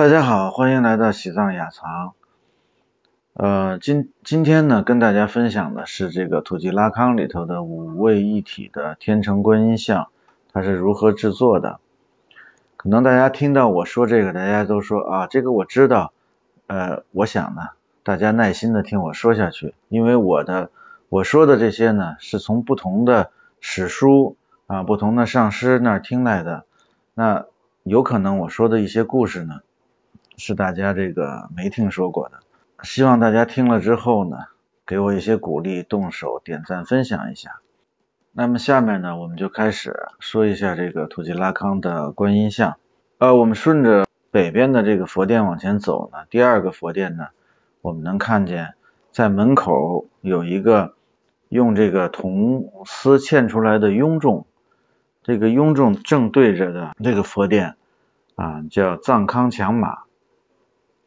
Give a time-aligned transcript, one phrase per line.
[0.00, 2.14] 大家好，欢迎来到喜藏雅藏。
[3.34, 10.08] 呃，今今天呢，跟大家分享的是这个土吉拉康里头的五位一体的天成观音像，
[10.54, 11.80] 它是如何制作的？
[12.78, 16.14] 可能大家听到我说这个，大家都说啊，这个我知道。
[16.66, 17.60] 呃，我想呢，
[18.02, 20.70] 大家耐心的听我说下去，因为我的
[21.10, 26.64] 我说的这些呢，是从不同的史书啊、不同的上师那儿听来的。
[27.12, 27.44] 那
[27.82, 29.60] 有可能我说的一些故事呢，
[30.40, 32.40] 是大家这个没听说过的。
[32.82, 34.38] 希望大家听了之后呢，
[34.86, 37.60] 给我一些鼓励，动手点赞分享一下。
[38.32, 42.76] 那么下面呢，我们就开始说一下这个土吉拉康的观音像。
[43.18, 47.26] 呃，我们顺着北边的这个佛殿往前走呢，第二个佛殿呢，
[47.82, 48.74] 我们能看见
[49.12, 50.94] 在门口有一个
[51.50, 54.46] 用这个铜丝嵌出来的雍仲，
[55.22, 57.74] 这个雍仲正对着的这个佛殿
[58.36, 60.04] 啊，叫藏康强马，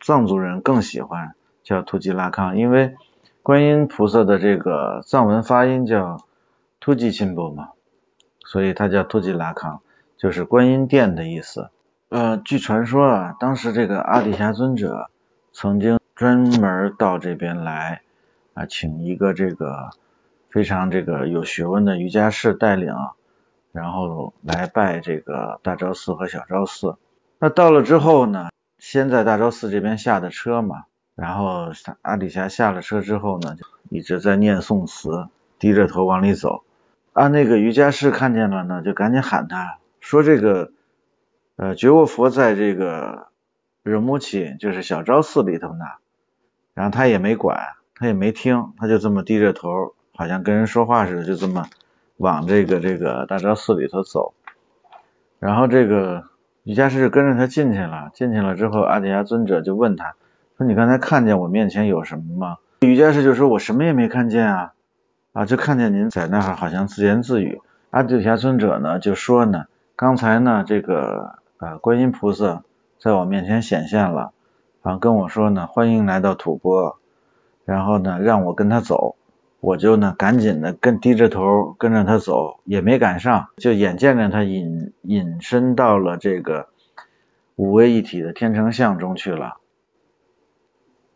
[0.00, 1.34] 藏族人更喜欢。
[1.62, 2.94] 叫突吉拉康，因为
[3.42, 6.22] 观音菩萨的这个藏文发音叫
[6.78, 7.70] 突吉钦波嘛，
[8.44, 9.80] 所以它叫突吉拉康，
[10.16, 11.70] 就是观音殿的意思。
[12.08, 15.10] 呃，据传说啊，当时这个阿底峡尊者
[15.52, 18.02] 曾经专门到这边来
[18.54, 19.90] 啊，请一个这个
[20.48, 22.94] 非常这个有学问的瑜伽士带领，
[23.72, 26.94] 然后来拜这个大昭寺和小昭寺。
[27.40, 30.84] 那到了之后呢，先在大昭寺这边下的车嘛。
[31.14, 36.62] 然后阿底峡下了车之后呢，就一直在念颂词，低着头往里走。
[37.14, 40.72] 啊，那个瑜伽师看见了呢，就赶紧喊他说：“这个
[41.56, 43.28] 呃，觉沃佛在这个
[43.82, 45.84] 惹木起，就是小昭寺里头呢。”
[46.74, 47.58] 然后他也没管，
[47.94, 51.66] 他也没听，他就这么低着头，好像跟人说话似的，就这么
[52.18, 54.34] 往这个这个大昭寺里头走。
[55.38, 56.24] 然后这个
[56.66, 58.10] 瑜伽师就跟着他进去了。
[58.12, 60.16] 进去了之后，阿底峡尊者就问他。
[60.58, 62.56] 说你刚才看见我面前有什么吗？
[62.80, 64.72] 瑜伽师就说：“我什么也没看见啊，
[65.32, 67.60] 啊，就看见您在那儿好像自言自语。”
[67.90, 72.64] 阿底峡尊者呢就说呢：“刚才呢这个呃观音菩萨
[72.98, 74.32] 在我面前显现了，
[74.82, 76.96] 啊跟我说呢欢迎来到吐蕃，
[77.64, 79.14] 然后呢让我跟他走，
[79.66, 86.68] 我就呢赶紧的跟低着头跟着他走，也没赶上，就眼见着他隐隐身到了这个
[87.56, 89.56] 五位一体的天成像中去了。”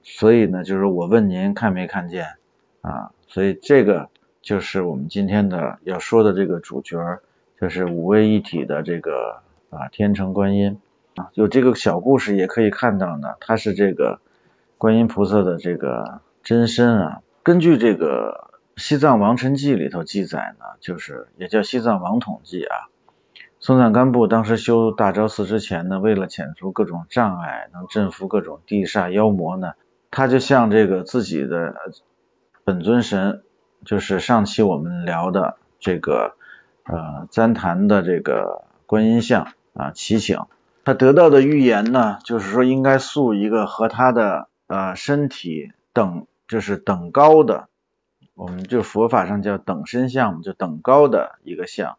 [0.03, 2.27] 所以呢，就是我问您看没看见
[2.81, 3.13] 啊？
[3.29, 4.09] 所以这个
[4.43, 6.99] 就是我们今天的要说的这个主角，
[7.61, 10.81] 就是五位一体的这个啊天成观音
[11.15, 11.31] 啊。
[11.35, 14.19] 有这个小故事也可以看到呢，它是这个
[14.77, 17.23] 观音菩萨的这个真身啊。
[17.43, 18.51] 根据这个
[18.83, 22.89] 《西藏王臣记》里头记载呢，就是也叫《西藏王统记》啊。
[23.61, 29.73] 松赞干布当时修大昭寺之前呢，为了遣除各种障碍，能镇服各种地煞妖魔呢。
[30.11, 31.75] 他就像这个自己的
[32.65, 33.43] 本尊神，
[33.85, 36.35] 就是上期我们聊的这个
[36.85, 40.41] 呃旃檀的这个观音像啊祈请，
[40.85, 47.71] 他得到的预言呢，就是说应该塑一个和他的呃身体等就是等高的，
[48.35, 51.97] 我们就佛法上叫等身像，就等高的一个像。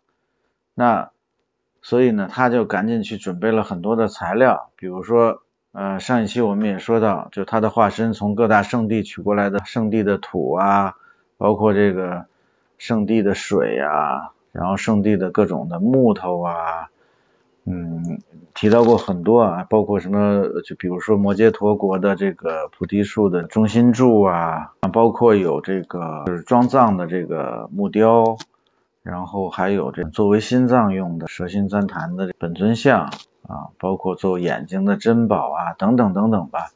[0.75, 1.09] 那
[1.81, 5.41] 所以呢，他就赶紧去准备了很多的材料，比如说。
[5.73, 10.97] 呃，上一期我们也说到，就他的化身从各大圣地取过来的圣地的土啊，
[11.37, 12.25] 包括这个
[12.77, 16.90] 圣地的水啊，然后圣地的各种的木头啊，
[17.71, 18.19] 嗯，
[18.53, 28.37] 提到过很多啊，包括什么，就比如说摩羯陀国的这个菩提树的中心柱啊，包括有这个就是装藏的这个木雕，
[29.03, 33.09] 然后还有这作为心脏用的蛇心旃檀的本尊像。
[33.47, 36.69] 啊，包括做眼睛的珍宝啊，等等等等吧，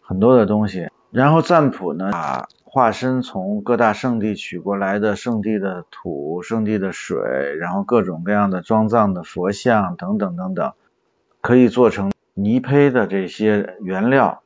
[0.00, 0.88] 很多的东西。
[1.10, 10.72] 然后赞普呢，把化身从各大圣地取过来的圣地的土、圣地的水，然后各种各样的装藏的佛像等等等等，
[11.40, 14.42] 可以做成泥胚的这些原料，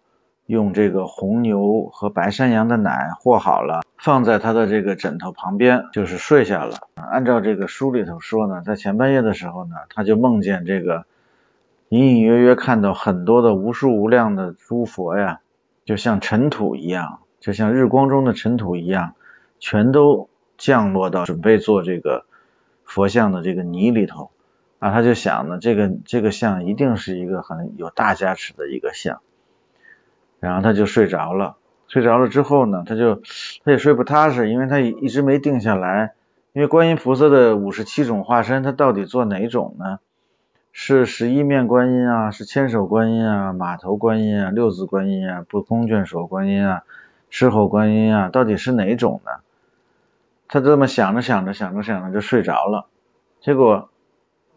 [0.46, 6.88] 用这个红牛和白山羊的奶和好了，放在他的这个枕头旁边，就是睡下了。
[6.94, 11.04] 按照这个书里头说呢，在前半夜的时候呢，他就梦见这个。
[11.90, 15.40] 隐隐约约看到很多的无数无量的诸佛呀，
[15.84, 19.17] 就像尘土一样，就像日光中的尘土一样，
[19.58, 22.25] 全都降落到准备做这个
[22.85, 24.31] 佛像的这个泥里头
[24.79, 24.91] 啊。
[24.93, 29.20] 他就想呢，这个这个像一定是一个很有大加持的一个像，
[30.41, 31.58] 然后他就睡着了。
[31.87, 33.17] 睡着了之后呢，他就
[33.62, 36.14] 他也睡不踏实，因为他一直没定下来。
[36.55, 39.99] 因为观音菩萨的五十七种化身，他到底做哪种呢？
[40.73, 46.82] 是十一面观音啊，是千手观音啊，马头观音啊，六字观音啊，不空卷首观音啊，
[47.31, 49.32] 狮吼观音啊，到底是哪种呢？
[50.47, 52.87] 他这么想着想着想着想着就睡着了，
[53.41, 53.91] 结果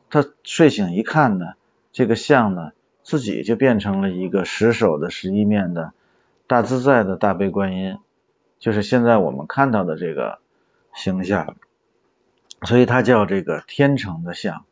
[0.10, 1.54] 他睡醒一看呢，
[1.92, 2.72] 这个像呢
[3.02, 5.94] 自己就变成了一个十手的十一面的
[6.46, 7.98] 大自在的大悲观音，
[8.60, 10.40] 就是现在我们看到的这个
[10.94, 11.56] 形象，
[12.64, 14.66] 所以它叫这个天成的像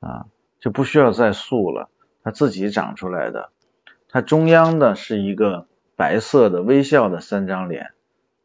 [0.00, 0.26] 啊，
[0.60, 1.88] 就不需要再塑了，
[2.22, 3.50] 它自己长出来的。
[4.08, 5.66] 它中央的是一个
[5.96, 7.90] 白色的微笑的三张脸。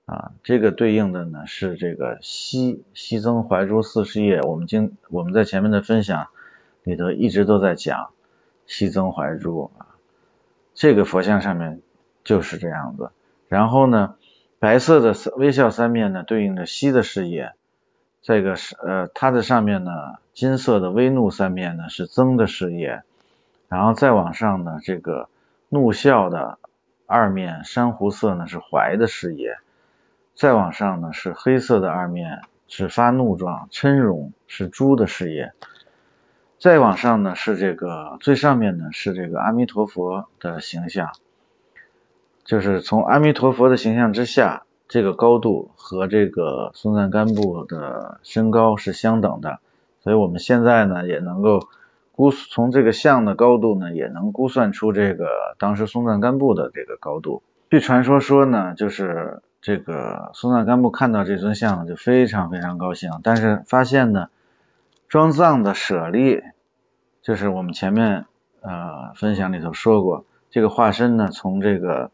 [0.07, 6.27] 啊，这个对应的呢是这个西西增怀珠四十叶，我们经我们在前面的分享
[6.83, 8.09] 里头一直都在讲
[8.65, 9.95] 西增怀珠啊，
[10.73, 11.81] 这个佛像上面
[12.25, 13.11] 就是这样子。
[13.47, 14.15] 然后呢，
[14.59, 17.53] 白色的微笑三面呢对应着西的事业，
[18.21, 19.91] 这个是呃它的上面呢
[20.33, 23.03] 金色的微怒三面呢是增的事业，
[23.69, 25.29] 然后再往上呢这个
[25.69, 26.57] 怒笑的
[27.11, 29.57] 二面珊瑚色呢是怀的事业。
[30.33, 35.51] 再往上呢是黑色的二面，是发怒状，嗔容是猪的事业。
[36.57, 41.11] 再往上呢是这个最上面呢是这个阿弥陀佛的形象，
[42.45, 49.59] 就是从阿弥陀佛的形象之下，这个高度和这个松赞干布的身高是相等的，
[50.01, 51.67] 所以我们现在呢也能够
[52.21, 55.27] 估从这个像的高度呢也能估算出这个
[55.57, 57.41] 当时松赞干布的这个高度。
[57.69, 59.41] 据传说说呢就是。
[59.63, 64.29] 这个松赞干布看到这尊像就非常非常高兴，但是发现呢，
[65.07, 66.41] 装藏的舍利，
[67.21, 68.25] 就是我们前面
[68.61, 72.09] 呃分享里头说过，这个化身呢从这个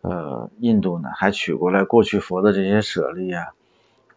[0.00, 3.50] 呃印度呢还取过来过去佛的这些舍利啊，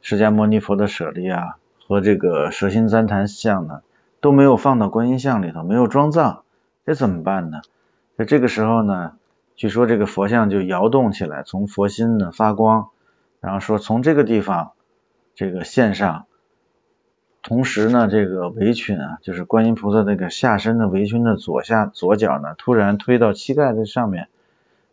[0.01, 1.57] 释迦牟尼佛的舍利啊
[1.87, 3.81] 和这个蛇心旃檀像呢
[4.25, 6.41] 都没有放到观音像里头，没有装藏，
[6.83, 7.61] 这怎么办呢？
[8.17, 9.11] 在这个时候呢？
[9.55, 12.89] 据说这个佛像就摇动起来，从佛心呢发光，
[13.39, 14.71] 然后说从这个地方
[15.35, 16.25] 这个线上，
[17.43, 24.27] 同时呢这个围裙啊，就是观音菩萨那个下身的围裙的左下左脚呢，突然推到膝盖的上面，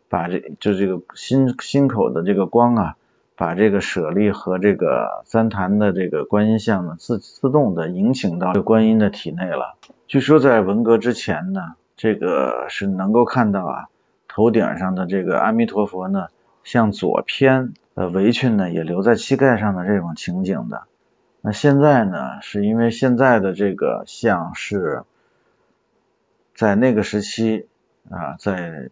[0.09, 2.97] 把这就这个心心口的这个光啊，
[3.35, 9.75] 把这个舍利和这个三坛的这个观音像呢自自动的引请到这观音的体内了。
[10.07, 13.87] 据说在文革之前呢，这个是能够看到啊。
[14.35, 16.29] 头顶上的这个阿弥陀佛呢，
[16.63, 20.85] 向左偏，呃，围裙呢也留在膝盖上的这种情景的。
[21.41, 25.03] 那现在呢，是因为现在的这个像是
[26.55, 27.67] 在那个时期
[28.09, 28.89] 啊，在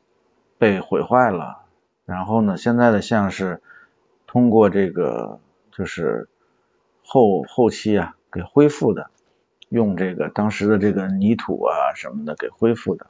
[0.60, 1.62] 被毁坏了，
[2.06, 3.64] 然后呢，现在的像是
[4.32, 5.42] 通过这个
[5.74, 6.30] 就是
[7.04, 9.10] 后后期啊给恢复的，
[9.68, 13.08] 用这个当时的这个泥土啊什么的给恢复的，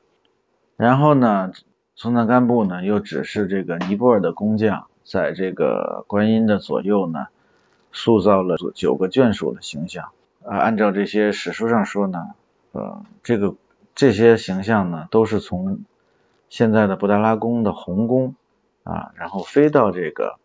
[0.75, 1.51] 然后呢。
[1.94, 7.27] 松赞干布呢，又指示这个尼泊尔的工匠，在这个观音的左右呢，
[7.91, 10.09] 塑造了九个眷属的形象。
[10.44, 12.29] 啊，按照这些史书上说呢，
[12.71, 13.53] 呃，这个
[13.94, 15.83] 这些形象呢，都是从
[16.50, 18.33] 现在的布达拉宫的红宫
[18.83, 20.39] 啊，然后飞到这个，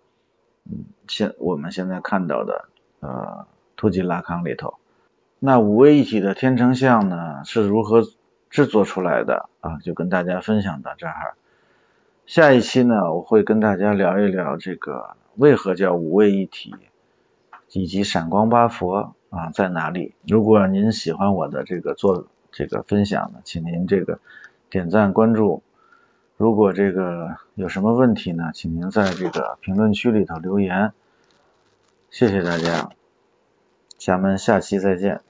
[0.71, 2.69] 嗯，现我们现在看到的
[3.01, 3.47] 呃
[3.77, 4.75] 突吉拉康里头。
[5.39, 8.03] 那五位一体的天成像呢，是如何
[8.51, 9.79] 制作出来的啊？
[9.79, 11.35] 就跟大家分享到这儿。
[12.25, 16.75] 下一期呢，我会跟大家聊一聊这个为何叫五位一体，
[17.70, 20.15] 以及闪光八佛啊在哪里。
[20.27, 24.19] 如果您喜欢我的这个做这个分享呢，请您这个
[24.70, 25.63] 点赞关注。
[26.36, 30.93] 如果这个有什么问题呢，请您在这个评论区里头留言。
[32.10, 32.90] 谢谢大家，
[33.98, 35.22] 咱们下期再见。